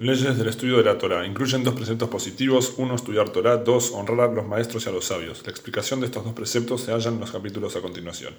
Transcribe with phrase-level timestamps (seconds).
[0.00, 1.26] Leyes del estudio de la Torah.
[1.26, 2.74] Incluyen dos preceptos positivos.
[2.76, 3.56] Uno, estudiar Torah.
[3.56, 5.42] Dos, honrar a los maestros y a los sabios.
[5.44, 8.32] La explicación de estos dos preceptos se halla en los capítulos a continuación.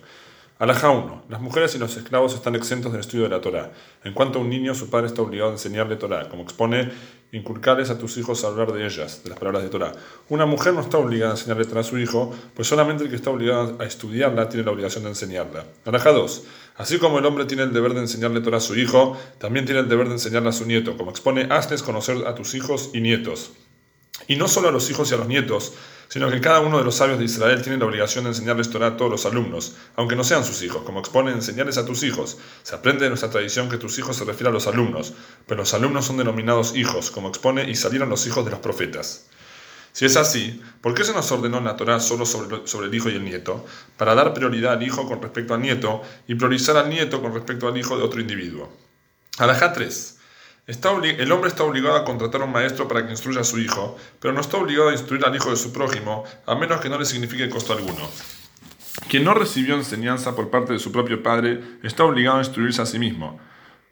[0.60, 1.24] Alajá 1.
[1.30, 3.72] Las mujeres y los esclavos están exentos del estudio de la Torah.
[4.04, 6.92] En cuanto a un niño, su padre está obligado a enseñarle Torah, como expone,
[7.32, 9.94] inculcarles a tus hijos a hablar de ellas, de las palabras de Torah.
[10.28, 13.16] Una mujer no está obligada a enseñarle Torah a su hijo, pues solamente el que
[13.16, 15.64] está obligado a estudiarla tiene la obligación de enseñarla.
[15.86, 16.44] Alajá 2.
[16.76, 19.80] Así como el hombre tiene el deber de enseñarle Torah a su hijo, también tiene
[19.80, 23.00] el deber de enseñarle a su nieto, como expone, hazles conocer a tus hijos y
[23.00, 23.54] nietos.
[24.30, 25.74] Y no solo a los hijos y a los nietos,
[26.08, 28.88] sino que cada uno de los sabios de Israel tiene la obligación de enseñarles Torah
[28.90, 32.38] a todos los alumnos, aunque no sean sus hijos, como expone enseñarles a tus hijos.
[32.62, 35.14] Se aprende de nuestra tradición que tus hijos se refiere a los alumnos,
[35.48, 39.26] pero los alumnos son denominados hijos, como expone y salieron los hijos de los profetas.
[39.94, 42.94] Si es así, ¿por qué se nos ordenó en la Torah solo sobre, sobre, el
[42.94, 43.66] hijo y el nieto?
[43.98, 47.68] Para dar prioridad al hijo con respecto al nieto y priorizar al nieto con respecto
[47.68, 48.72] al hijo de otro individuo.
[49.40, 50.19] Alajá 3
[50.70, 53.98] el hombre está obligado a contratar a un maestro para que instruya a su hijo,
[54.20, 57.00] pero no está obligado a instruir al hijo de su prójimo, a menos que no
[57.00, 58.08] le signifique costo alguno.
[59.10, 62.86] Quien no recibió enseñanza por parte de su propio padre está obligado a instruirse a
[62.86, 63.40] sí mismo.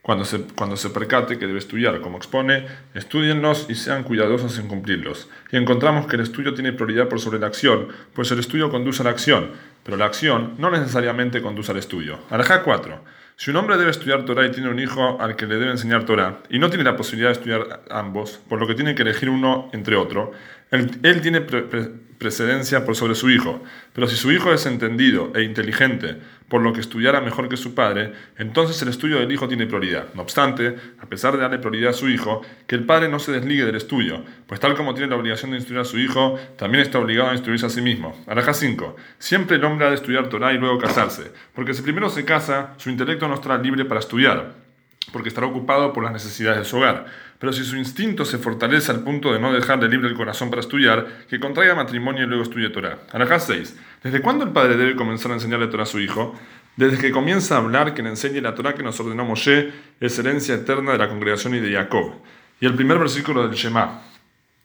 [0.07, 4.69] Cuando se, cuando se percate que debe estudiar, como expone, estudienlos y sean cuidadosos en
[4.69, 5.27] cumplirlos.
[5.51, 9.01] Y encontramos que el estudio tiene prioridad por sobre la acción, pues el estudio conduce
[9.01, 9.51] a la acción,
[9.83, 12.19] pero la acción no necesariamente conduce al estudio.
[12.29, 13.03] Alajá 4.
[13.35, 16.05] Si un hombre debe estudiar Torah y tiene un hijo al que le debe enseñar
[16.05, 19.29] Torah y no tiene la posibilidad de estudiar ambos, por lo que tiene que elegir
[19.29, 20.31] uno entre otro,
[20.71, 23.61] él, tiene precedencia por sobre su hijo.
[23.91, 27.75] Pero si su hijo es entendido e inteligente, por lo que estudiara mejor que su
[27.75, 30.13] padre, entonces el estudio del hijo tiene prioridad.
[30.13, 33.31] No obstante, a pesar de darle prioridad a su hijo, que el padre no se
[33.31, 36.83] desligue del estudio, pues tal como tiene la obligación de instruir a su hijo, también
[36.83, 38.15] está obligado a instruirse a sí mismo.
[38.27, 38.95] Araja 5.
[39.19, 42.73] Siempre el hombre ha de estudiar Torah y luego casarse, porque si primero se casa,
[42.77, 44.66] su intelecto no estará libre para estudiar,
[45.11, 47.05] porque estará ocupado por las necesidades de su hogar.
[47.39, 50.61] Pero si su instinto se fortalece al punto de no dejarle libre el corazón para
[50.61, 52.99] estudiar, que contraiga matrimonio y luego estudie Torah.
[53.11, 53.75] Alajá 6.
[54.03, 56.35] ¿Desde cuándo el padre debe comenzar a enseñarle Torah a su hijo?
[56.75, 60.19] Desde que comienza a hablar que le enseñe la Torah que nos ordenó Moshe, es
[60.19, 62.13] herencia eterna de la congregación y de Jacob.
[62.59, 64.01] Y el primer versículo del Shema.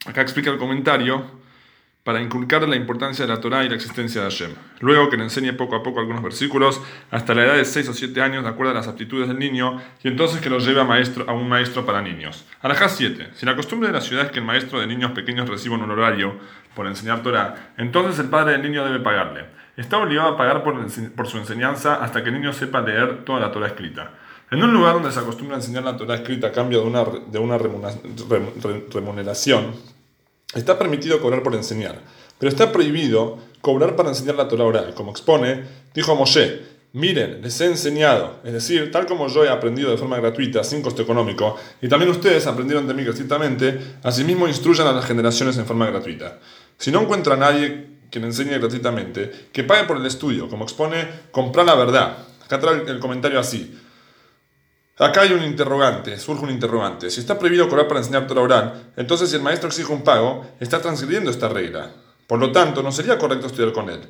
[0.07, 1.43] Acá explica el comentario
[2.05, 4.51] para inculcar la importancia de la Torah y la existencia de Hashem.
[4.81, 6.81] Luego que le enseñe poco a poco algunos versículos
[7.13, 9.81] hasta la edad de 6 o 7 años de acuerdo a las aptitudes del niño
[10.03, 12.45] y entonces que lo lleve a, maestro, a un maestro para niños.
[12.61, 13.31] Alajá 7.
[13.35, 15.83] Si la costumbre de la ciudad es que el maestro de niños pequeños reciba un
[15.83, 16.35] honorario
[16.75, 19.45] por enseñar Torah, entonces el padre del niño debe pagarle.
[19.77, 23.53] Está obligado a pagar por, su enseñanza hasta que el niño sepa leer toda la
[23.53, 24.11] Torah escrita.
[24.51, 27.59] En un lugar donde se acostumbra a enseñar la Torah escrita a cambio de una
[27.59, 29.73] remuneración,
[30.55, 32.01] Está permitido cobrar por enseñar,
[32.39, 34.95] pero está prohibido cobrar para enseñar la Torah oral.
[34.95, 35.63] Como expone,
[35.95, 36.61] dijo Moshe,
[36.93, 40.83] miren, les he enseñado, es decir, tal como yo he aprendido de forma gratuita, sin
[40.83, 45.67] costo económico, y también ustedes aprendieron de mí gratuitamente, asimismo instruyan a las generaciones en
[45.67, 46.39] forma gratuita.
[46.77, 51.09] Si no encuentra a nadie le enseñe gratuitamente, que pague por el estudio, como expone,
[51.31, 52.19] comprar la verdad.
[52.45, 53.79] Acá trae el comentario así.
[54.99, 57.11] Acá hay un interrogante, surge un interrogante.
[57.11, 60.47] Si está prohibido cobrar para enseñar Torah oral, entonces si el maestro exige un pago,
[60.61, 61.91] está transgrediendo esta regla.
[62.27, 64.01] Por lo tanto, no sería correcto estudiar con él.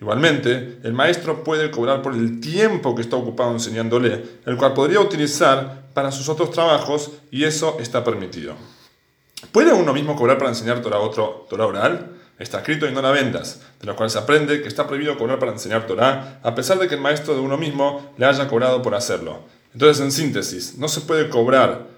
[0.00, 4.98] Igualmente, el maestro puede cobrar por el tiempo que está ocupado enseñándole, el cual podría
[4.98, 8.56] utilizar para sus otros trabajos y eso está permitido.
[9.52, 12.16] ¿Puede uno mismo cobrar para enseñar Torah otro Torah oral?
[12.38, 15.38] Está escrito y no la vendas, de lo cual se aprende que está prohibido cobrar
[15.38, 18.82] para enseñar Torah, a pesar de que el maestro de uno mismo le haya cobrado
[18.82, 19.40] por hacerlo.
[19.72, 21.92] Entonces, en síntesis, no se puede cobrar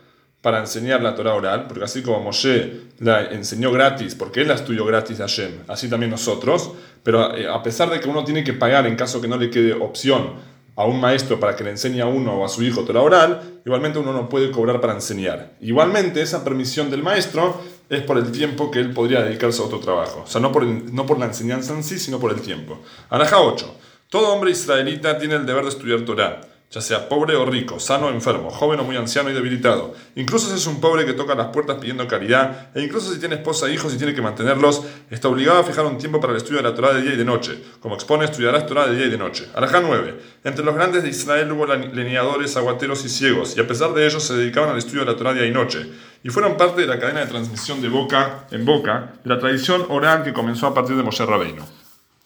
[0.44, 4.54] para enseñar la Torah oral, porque así como Moshe la enseñó gratis, porque él la
[4.54, 6.70] estudió gratis a Hashem, así también nosotros,
[7.02, 9.48] pero eh, a pesar de que uno tiene que pagar en caso que no le
[9.48, 10.34] quede opción
[10.76, 13.60] a un maestro para que le enseñe a uno o a su hijo Torah oral,
[13.64, 15.54] igualmente uno no puede cobrar para enseñar.
[15.62, 17.58] Igualmente, esa permisión del maestro
[17.88, 20.24] es por el tiempo que él podría dedicarse a otro trabajo.
[20.24, 22.80] O sea, no por, no por la enseñanza en sí, sino por el tiempo.
[23.08, 23.76] Araja 8.
[24.10, 28.06] Todo hombre israelita tiene el deber de estudiar Torah ya sea pobre o rico, sano
[28.06, 29.94] o enfermo, joven o muy anciano y debilitado.
[30.16, 33.36] Incluso si es un pobre que toca las puertas pidiendo caridad, e incluso si tiene
[33.36, 36.38] esposa e hijos y tiene que mantenerlos, está obligado a fijar un tiempo para el
[36.38, 37.62] estudio de la Torah de día y de noche.
[37.78, 39.48] Como expone, estudiarás Torah de día y de noche.
[39.54, 40.20] Alajá 9.
[40.42, 44.18] Entre los grandes de Israel hubo leñadores, aguateros y ciegos, y a pesar de ello
[44.18, 45.88] se dedicaban al estudio de la Torah día y noche.
[46.24, 49.86] Y fueron parte de la cadena de transmisión de boca en boca de la tradición
[49.90, 51.62] oral que comenzó a partir de Moshe Rabbeinu.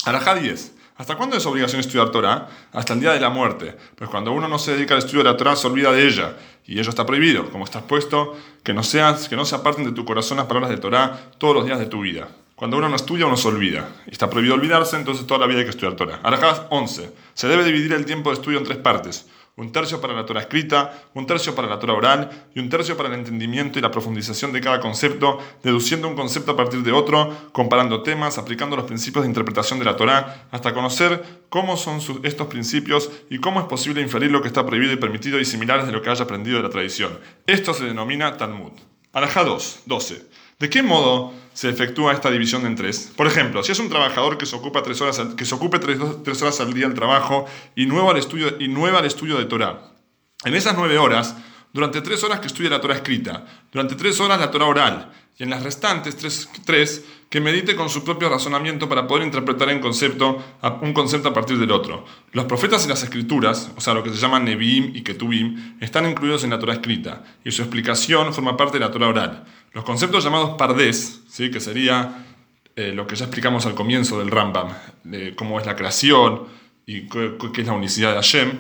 [0.05, 0.78] Alajá 10.
[0.99, 2.49] ¿Hasta cuándo es obligación estudiar Torah?
[2.73, 3.73] Hasta el día de la muerte.
[3.95, 6.37] Pues cuando uno no se dedica al estudio de la Torah, se olvida de ella.
[6.67, 9.93] Y ello está prohibido, como está puesto, que no, seas, que no se aparten de
[9.93, 12.27] tu corazón las palabras de Torah todos los días de tu vida.
[12.57, 13.89] Cuando uno no estudia, uno se olvida.
[14.09, 16.19] Y está prohibido olvidarse, entonces toda la vida hay que estudiar Torah.
[16.25, 17.13] Arajás 11.
[17.33, 19.29] Se debe dividir el tiempo de estudio en tres partes.
[19.59, 22.97] Un tercio para la Torah escrita, un tercio para la Torah oral y un tercio
[22.97, 26.93] para el entendimiento y la profundización de cada concepto, deduciendo un concepto a partir de
[26.93, 32.01] otro, comparando temas, aplicando los principios de interpretación de la Torah, hasta conocer cómo son
[32.23, 35.87] estos principios y cómo es posible inferir lo que está prohibido y permitido y similares
[35.87, 37.19] de lo que haya aprendido de la tradición.
[37.45, 38.73] Esto se denomina Talmud.
[39.13, 40.23] Alajá 2, 12.
[40.59, 43.13] ¿De qué modo se efectúa esta división en tres?
[43.17, 46.43] Por ejemplo, si es un trabajador que se, ocupa tres horas que se ocupe tres,
[46.43, 47.47] horas al día del trabajo
[47.77, 49.93] y nueva al estudio, y nueva al estudio de Torah.
[50.45, 51.37] En esas nueve horas,
[51.73, 55.45] durante tres horas que estudia la Torah escrita, durante tres horas la Torah oral, y
[55.45, 59.81] en las restantes tres, tres que medite con su propio razonamiento para poder interpretar en
[59.81, 60.43] concepto,
[60.81, 62.05] un concepto a partir del otro.
[62.33, 66.09] Los profetas y las escrituras, o sea, lo que se llaman Nevi'im y Ketubim, están
[66.09, 69.45] incluidos en la Torah escrita, y su explicación forma parte de la Torah oral.
[69.73, 71.51] Los conceptos llamados pardés, ¿sí?
[71.51, 72.25] que sería
[72.77, 74.69] eh, lo que ya explicamos al comienzo del Rambam,
[75.05, 76.45] de cómo es la creación
[76.87, 78.53] y qué, es la unicidad de Hashem,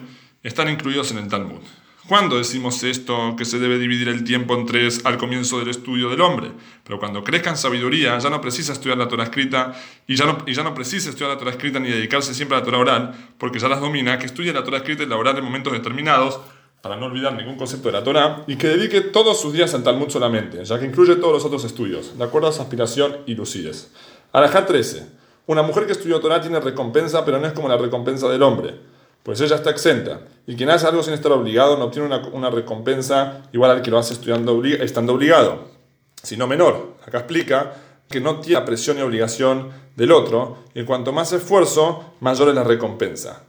[0.43, 1.61] están incluidos en el Talmud.
[2.09, 6.09] ¿Cuándo decimos esto, que se debe dividir el tiempo en tres al comienzo del estudio
[6.09, 6.53] del hombre?
[6.83, 9.75] Pero cuando crezca en sabiduría, ya no precisa estudiar la Torah escrita
[10.07, 12.61] y ya, no, y ya no precisa estudiar la Torah escrita ni dedicarse siempre a
[12.61, 15.37] la Torah oral, porque ya las domina, que estudie la Torah escrita y la oral
[15.37, 16.41] en momentos determinados,
[16.81, 19.83] para no olvidar ningún concepto de la Torah, y que dedique todos sus días al
[19.83, 23.35] Talmud solamente, ya que incluye todos los otros estudios, de acuerdo a su aspiración y
[23.35, 23.93] lucidez.
[24.33, 25.07] Alajá 13.
[25.45, 28.77] Una mujer que estudió Torah tiene recompensa, pero no es como la recompensa del hombre,
[29.29, 33.43] pues ella está exenta, y quien hace algo sin estar obligado no obtiene una, recompensa
[33.53, 35.67] igual al que lo hace estudiando, estando obligado,
[36.23, 36.95] sino menor.
[37.07, 37.75] Acá explica
[38.09, 42.55] que no tiene la presión y obligación del otro, y cuanto más esfuerzo, mayor es
[42.55, 43.43] la recompensa.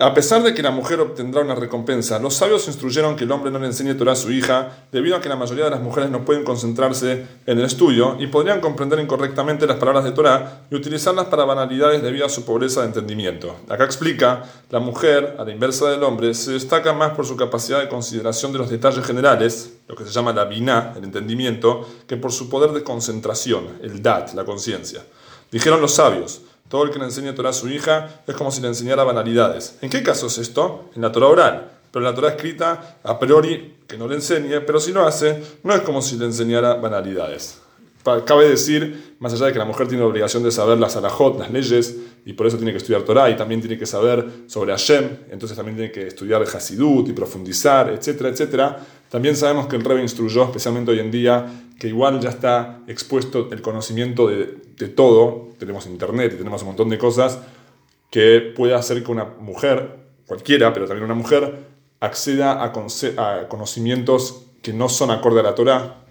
[0.00, 3.52] A pesar de que la mujer obtendrá una recompensa, los sabios instruyeron que el hombre
[3.52, 6.10] no le enseñe Torah a su hija, debido a que la mayoría de las mujeres
[6.10, 10.74] no pueden concentrarse en el estudio y podrían comprender incorrectamente las palabras de Torah y
[10.74, 13.54] utilizarlas para banalidades debido a su pobreza de entendimiento.
[13.68, 17.78] Acá explica, la mujer, a la inversa del hombre, se destaca más por su capacidad
[17.78, 22.16] de consideración de los detalles generales, lo que se llama la biná, el entendimiento, que
[22.16, 25.04] por su poder de concentración, el dat, la conciencia.
[25.52, 26.40] Dijeron los sabios,
[26.74, 29.78] todo el que le enseña Torah a su hija es como si le enseñara banalidades.
[29.80, 30.90] ¿En qué caso es esto?
[30.96, 31.70] En la Torah oral.
[31.92, 35.40] Pero en la Torah escrita, a priori, que no le enseñe, pero si lo hace,
[35.62, 37.60] no es como si le enseñara banalidades.
[38.26, 41.38] Cabe decir, más allá de que la mujer tiene la obligación de saber las alajot,
[41.38, 41.96] las leyes,
[42.26, 45.56] y por eso tiene que estudiar Torah, y también tiene que saber sobre Hashem, entonces
[45.56, 48.86] también tiene que estudiar el Hasidut y profundizar, etcétera, etcétera.
[49.08, 51.46] También sabemos que el Rebbe instruyó, especialmente hoy en día,
[51.78, 56.68] que igual ya está expuesto el conocimiento de, de todo, tenemos internet y tenemos un
[56.68, 57.38] montón de cosas,
[58.10, 59.96] que puede hacer que una mujer,
[60.26, 61.54] cualquiera, pero también una mujer,
[62.00, 66.03] acceda a, a conocimientos que no son acorde a la Torah,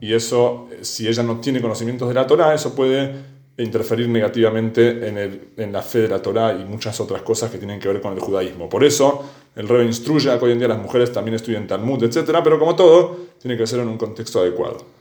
[0.00, 3.14] y eso, si ella no tiene conocimientos de la Torah, eso puede
[3.58, 7.56] interferir negativamente en, el, en, la fe de la Torah y muchas otras cosas que
[7.56, 8.68] tienen que ver con el judaísmo.
[8.68, 12.02] Por eso, el Rebbe instruye a que hoy en día las mujeres también estudien Talmud,
[12.04, 14.95] etc., pero como todo, tiene que ser en un contexto adecuado.